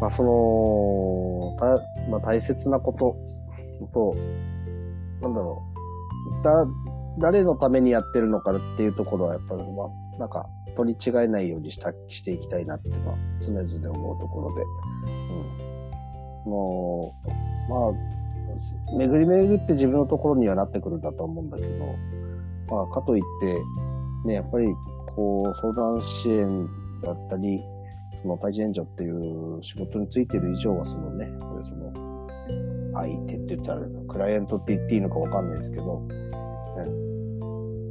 [0.00, 1.66] まあ、その、た、
[2.10, 3.16] まあ、大切なこと
[3.92, 4.14] と、
[5.20, 5.60] なんだろ
[6.40, 6.44] う。
[6.44, 6.52] だ、
[7.18, 13.66] 誰のためにやってるのかっていうところは、やっぱり、まあ、なんか、取り違えないようにしたしていきたいなっていうのは常々
[13.98, 14.62] 思うところで。
[14.62, 14.66] う
[15.74, 15.77] ん。
[16.48, 17.14] も
[17.68, 21.94] う、まあ、巡り巡って自分のところにはなってくるんだと思うんだけど、
[22.68, 24.66] まあ、かといって、ね、やっぱり、
[25.14, 26.66] こう、相談支援
[27.02, 27.62] だったり、
[28.22, 31.92] その対人援助っていう仕事についてる以上は、そのね、これその、
[32.94, 36.18] 相手って言ったら、クライアントって言っていいのかわかんないですけど、ね、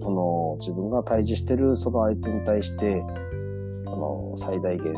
[0.03, 3.03] その、自分が対峙してるその相手に対して、
[3.85, 4.93] あの、最大限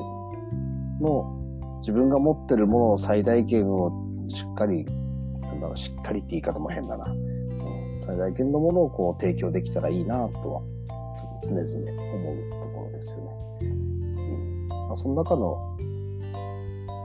[0.99, 1.38] の、
[1.79, 3.91] 自分が持ってるものを最大限を
[4.27, 4.85] しっかり、
[5.41, 7.05] なんだろう、しっかりって言い方も変だな。
[8.05, 10.61] 最大限のものをこう提供できたらいいなとは、
[11.43, 13.39] 常々思うところですよね。
[13.61, 15.77] うんまあ、その中の、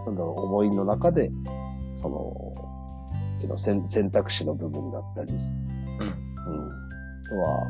[0.06, 1.30] なんだろう、思いの中で、
[1.94, 2.54] その、
[3.46, 5.40] の選選択肢の部分だったり、うん。
[5.40, 6.08] うん。
[6.08, 7.66] あとは、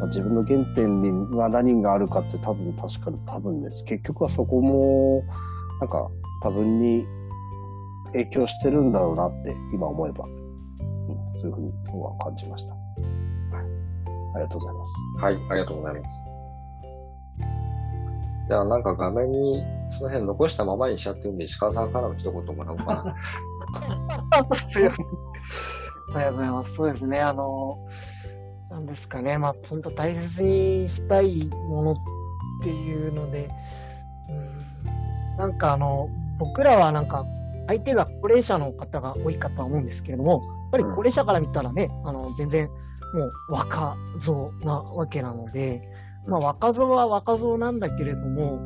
[0.00, 3.84] まあ、自分の原点には何があるかって多分確かに多分です。
[3.84, 5.22] 結局はそこも、
[5.80, 6.10] なんか
[6.42, 7.06] 多分に
[8.12, 10.32] 影響してるんだろうなって今思えば、うん、
[11.40, 12.74] そういうふうに今日は感じました。
[12.74, 12.84] はい。
[14.34, 14.92] ありがとうございます。
[15.24, 16.28] はい、ありがとうございます。
[18.48, 23.14] じゃあなんか画面にその辺残したままにしちゃってるんで、石川さんからの一言もらおうかな。
[26.14, 26.74] ありがとうございます。
[26.74, 27.20] そうですね。
[27.20, 27.76] あの、
[28.70, 29.38] なんですかね。
[29.38, 31.96] まあ、本当大切にしたいものっ
[32.62, 33.48] ていうので、
[34.28, 34.32] う
[35.34, 37.24] ん、なんかあの、僕らはなんか、
[37.66, 42.68] 相手が高齢者の方が多いかとは思うんですけれども、やっぱり高齢者から見たらね、あの、全然
[43.14, 45.82] もう若造なわけなので、
[46.26, 48.58] まあ、若造は若造なんだけれども、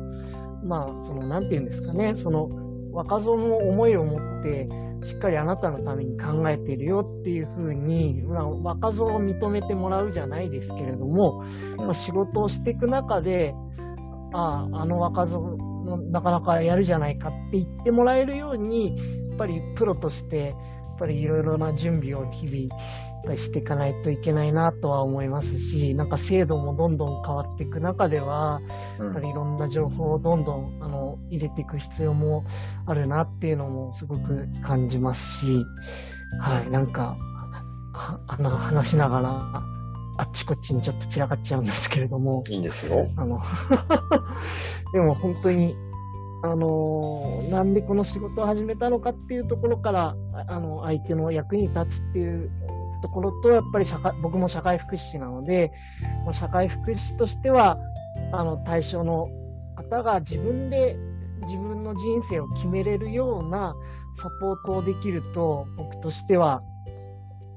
[0.63, 2.49] まあ、その、なんていうんですかね、その、
[2.91, 4.67] 若造の思いを持って、
[5.03, 11.43] しっかりあなたのために考えてるよっていうふうに、まあ、若造を認めてもらうじゃないですけれども、
[11.77, 13.53] まあ、仕事をしていく中で、
[14.33, 18.97] ああ、あの若造のなかなかやるじゃないかって言ってもらえるように、
[19.29, 20.53] やっぱりプロとして、
[21.03, 28.61] ぱりいろいろな準備を日々していかないといけないなとは思いますし、なんか制度もどんどん変わっていく中では、
[28.99, 32.45] やっぱりいろんな情報をどんどんあの入れていく必要も
[32.85, 35.65] あるなっていうのもすごく感じますし、
[36.39, 37.17] はい、なんか、
[37.93, 39.29] あの、話しながら、
[40.15, 42.45] あっちこっちにちょっと散らかっちゃうんですけれども。
[42.47, 43.09] いいんですよ。
[43.17, 43.41] あの、
[44.93, 45.75] でも本当に、
[46.45, 50.15] あのなんでこの仕事を始めたのかっていうところから、
[50.47, 52.51] あの、相手の役に立つっていう
[53.01, 55.71] ところと、やっぱり社会、僕も社会福祉士なので、
[56.25, 57.77] まあ、社会福祉士としては、
[58.33, 59.29] あの、対象の
[59.77, 60.97] 方が自分で
[61.47, 63.73] 自分の人生を決めれるような
[64.17, 66.61] サポートをできると、僕としては、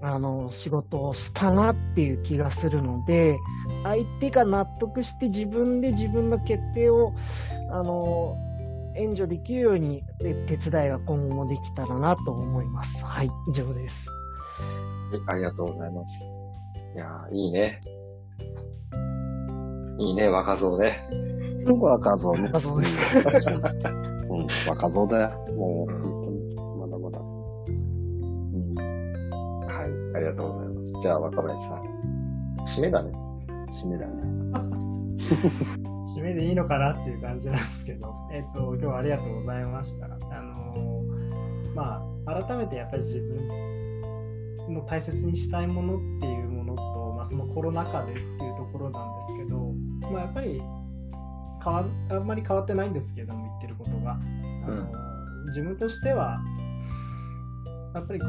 [0.01, 3.37] あの、仕事をしたなっていう気がするので、
[3.83, 7.13] 相手が納得して自分で自分の決定を、
[7.73, 8.37] あの、
[8.97, 13.05] 援助できるように手伝いが今後もできたらなと思います。
[13.05, 14.09] はい、以上です。
[15.27, 16.25] ありがとうございます。
[16.97, 17.81] いやいいね。
[19.99, 21.09] いいね、若造ね。
[21.67, 22.51] 若造ね。
[22.53, 22.97] 若造です。
[24.29, 25.29] うん、若造だよ。
[25.57, 27.19] もう、本当に、まだまだ。
[27.21, 28.75] うん。
[28.75, 30.93] はい、ありがとうございます。
[31.01, 31.83] じゃあ、若林さん。
[32.67, 33.13] 締めだね。
[33.71, 34.23] 締めだね。
[36.07, 40.07] 締めでいいのかなっていう感じなんですけど、 えっ、と、今日はありがとうございました。
[40.07, 49.73] あのー、まあ、改めてやっぱり自分の大切にしたいものっていうものと、まあ、そのコロナ禍でっていうところなんですけど、
[50.13, 50.61] まあ、やっぱり
[51.63, 56.39] 変わあんまり変わってないんですけども言ってることが、あの、うん、自分としては
[57.97, 58.27] やっぱりこ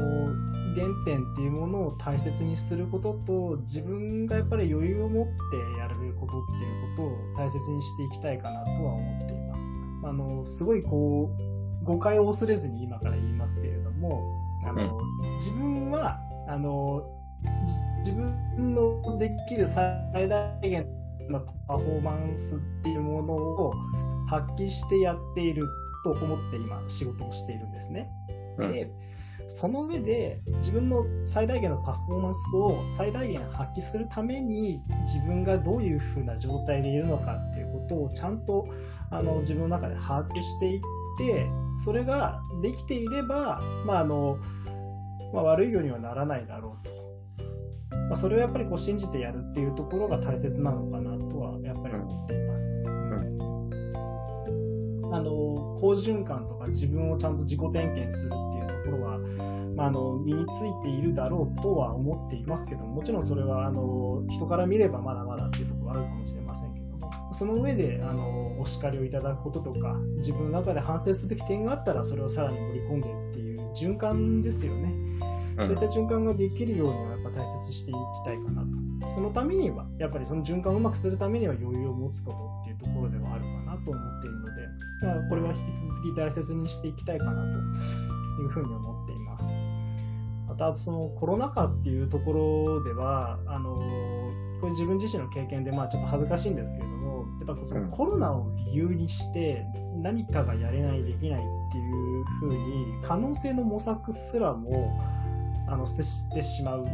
[0.74, 9.60] 原点っていうものを大切にすることと自分がやっぱり余裕を持ってやれることっていうことを大切にしていきたいかなとは思っています。
[10.04, 11.30] あのすごいこ
[11.82, 14.22] う誤解を恐れずに今から言いますけれども
[14.64, 14.98] あの、
[15.36, 16.16] 自分は
[16.48, 17.04] あの
[17.98, 20.86] 自分のできる最大限
[21.28, 23.72] のパフォーマンスっていうものを
[24.28, 25.66] 発揮してやっている
[26.04, 28.08] と思って今仕事をしているんですね。
[28.56, 28.90] うんで
[29.48, 38.66] その上で自分の最大限のパフォーマンスを最大限発揮するために自分がどういうふうな状態でいるのかっていうことをちゃんと
[39.10, 40.80] あの自分の中で把握していっ
[41.16, 41.46] て
[41.82, 44.38] それができていれば、まああの
[45.32, 46.98] まあ、悪いようにはならないだろうと。
[48.08, 52.84] まあ、それをやっぱりこう信じてやるっていうところが大切なのかなとはやっぱり思っています。
[55.10, 55.30] あの
[55.80, 58.57] 好循環とか自分をちゃんと自己点検するって
[59.78, 74.92] まあ、あの身についているだろうとは思っていますけどもちろんそれはあの人から見ればまだまだっていうところはあるかもしれませんけどもその上であのお叱りをいただくこととか自分の中で反省すべき点があったらそれをさらに盛り込んでっていう循環ですよね。
[75.64, 78.68] そういった循環ができるようにはやっぱ大切にしていきたいかなと。
[79.14, 84.50] そのためには、やっぱりその循環をうまくするためには余裕を持つことっていうところではあるかなと思っているので、
[85.02, 87.48] だからこれは引き続き大切にしていきたいかなと
[88.42, 89.17] いうふうに思っています。
[90.58, 93.76] また、そのコロナ禍っていうところでは、あの、
[94.60, 99.64] これ自分自身の経験で、まあちょっと恥ずかしいんですけれども、やっぱそのコロナを理由にして
[100.02, 104.98] 何かがやれない、できないっていうふうに、可能性の模索すらも、
[105.68, 106.84] あの捨てしてしまう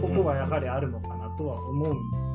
[0.00, 2.29] ことはやはりあるのかなとは思うん。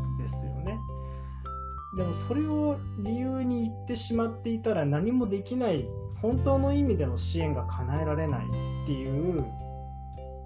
[1.98, 5.88] でもそれを理由に言ってしまっていたら何もできない
[6.22, 9.46] 本当の意味での支援が叶えられないっていう、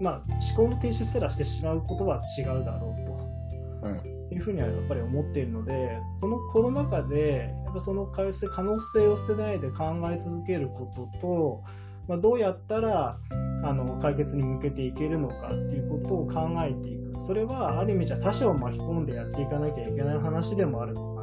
[0.00, 0.22] まあ、
[0.56, 3.88] 思考の停止すらしてしまうことは違うだろうと。
[3.88, 11.64] うんいうふうにはやっぱり思っているのでこのコロナ禍でやっぱその可能性可能性を捨てないで考え続けることと、
[12.08, 13.18] まあ、どうやったら
[13.64, 21.19] あの解決に向けていけるのかっていうことを考えていくそれはある意味じゃ他者を巻き込んでやっていかなきゃいけない話でもあるのか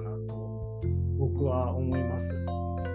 [1.33, 2.33] 僕は思います。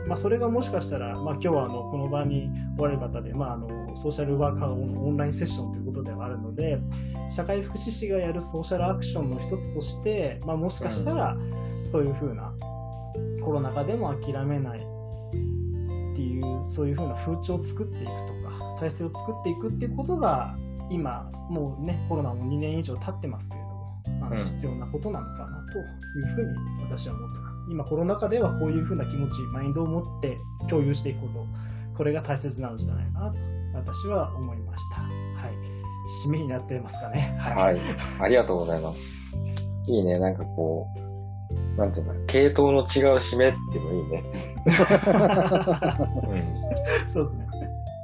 [0.06, 6.80] まあ、それがもしかしたら、まあ、今日はあのこの場におられる方で、まあ、あのソーシャルワーカーのオンラインセッションということではあるので
[7.30, 11.36] 社会福祉士がやるソーシャルアクションの一つとして、まあ、もしかしたら
[11.84, 12.52] そういうふうな
[13.44, 14.82] コロナ禍でも諦めないっ
[16.16, 18.10] ていうそういうふうな風潮を作っていくと
[18.50, 20.56] か体制を作っていくっていうことが
[20.90, 30.38] 今もうねコロナも2年以上経ってますけれどもあのうん必要なことなのかなというふうに私は思ってます今コロナ禍ではこういうふうな気持ちマインドを持って
[30.68, 31.46] 共有していくこと
[31.96, 33.38] これが大切なんじゃないかなと
[33.74, 35.08] 私は思いましたは
[35.48, 35.82] い
[36.26, 37.80] 締めになってますかねはい。
[38.20, 39.22] ありがとうございます。
[39.86, 40.18] いいね。
[40.18, 40.88] なんかこ
[41.76, 44.24] う、なんていうの、系統の違う締めっていうのいいね。
[47.06, 47.10] うん。
[47.10, 47.46] そうですね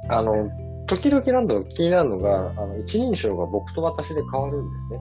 [0.07, 0.49] あの、
[0.87, 4.99] 時々なんだろう気になるのが、あの、一人称が僕と私で変わるんですね。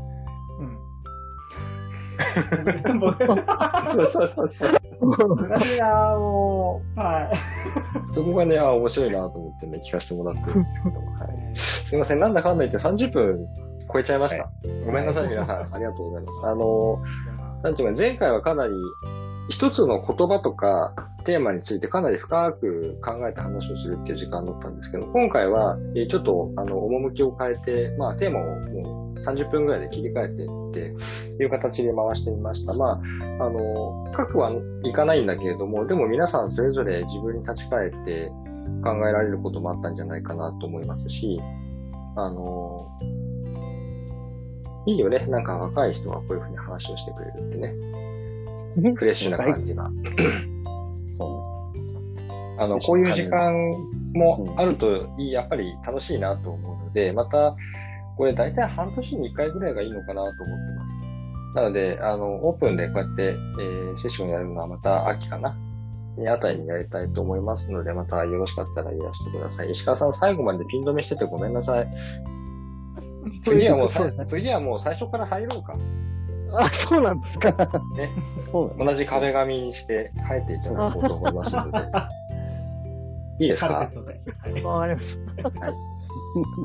[3.91, 4.79] そうそうそうそう。
[5.01, 11.57] いなぁもうはいそこがね、あ面白いなと思ってね、聞かせてもらってるんですけど、はい。
[11.87, 13.47] すいません、なんだかんだ言って30分
[13.93, 14.51] 超えちゃいました。
[14.85, 15.61] ごめんなさい、皆さん。
[15.61, 16.47] ありがとうございます。
[16.49, 17.03] あの、
[17.63, 18.73] なんていうか、前回はかなり、
[19.49, 20.95] 一つの言葉とか
[21.25, 32.75] テーマについてかなり深く考えて話をするっていう時間だったんですけど、今回は、えーちょっと、あの、趣を変えて、まあ、テーマをもう30分ぐらいで切り替えていって、いう形で回してみました。
[32.75, 33.01] ま
[33.41, 34.53] あ、あの、深くは
[34.85, 38.33] いかないんだけれども、でも皆さんそれぞれ自分に立ち返って
[38.83, 41.41] 考えられることもあったんじゃないかなと思いますし、
[42.17, 42.89] あの、
[44.87, 45.27] いいよね。
[45.27, 47.75] なんか若い人がこういうふうに話をしてくれるってね。
[48.95, 49.91] フレッシュな感じが。
[51.17, 51.59] そう
[52.61, 53.55] あの、こういう時間
[54.15, 57.57] もあるといい、やっぱり楽しいなと思うので、また、
[58.19, 60.89] これ大体半年に1回ぐらいがいいのかなと思ってます。
[61.55, 65.57] なので、あの、オープンでこうやって、えーセッションやるのはまた秋かな
[66.19, 69.71] にあたりにやりたいと思いますので、またよろしかったらいらしてください。
[69.71, 71.89] 石川さん、最後までピン止めしててごめんなさい。
[73.45, 73.89] 次はもう
[74.27, 75.75] 次はもう最初から入ろうか。
[76.59, 77.51] あ、そうなんですか。
[78.51, 78.85] そうだね。
[78.85, 81.79] 同じ壁紙にして入っていただこうと思いますので。
[83.45, 83.91] いいですか？
[84.65, 85.17] わかりまし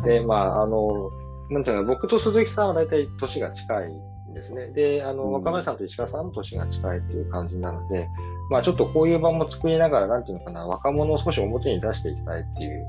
[0.01, 0.05] た。
[0.05, 1.09] で、まあ、あの、
[1.53, 3.93] なんていうの、僕と鈴木さんは大体年が近い
[4.31, 4.71] んですね。
[4.71, 8.09] で、あの、うん若林さんと石川さんの年が近いっていう感じなので、
[8.49, 12.87] まあちょっとこういう場も作りながら、なんていうのかな、若者を少し表に出していきたいっていう、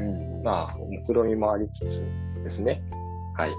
[0.00, 2.02] うんまあ、目論みもありつつ
[2.42, 2.82] ですね。
[3.36, 3.52] はい。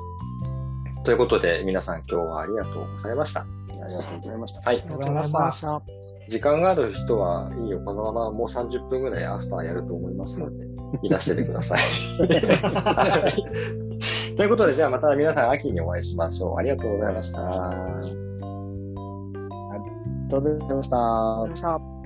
[1.05, 3.41] ということで、皆さん今日はありがとうございました。
[3.41, 3.45] あ
[3.87, 4.61] りがとうございました。
[4.61, 4.83] はいあ。
[4.83, 5.81] りがとうございました。
[6.29, 7.79] 時間がある人はいいよ。
[7.83, 10.65] このままもう30分ぐらいアフターやると思いますので、
[11.01, 11.79] いらしててください。
[12.29, 13.88] はい
[14.39, 16.55] ということで、じゃあまた皆さん秋にお会いしましょう。
[16.55, 17.41] ありがとうございました。
[20.29, 21.98] どうぞありがとうございましたありがとうございました。